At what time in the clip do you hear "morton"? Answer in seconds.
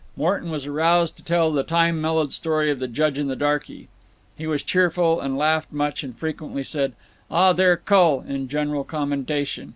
0.17-0.49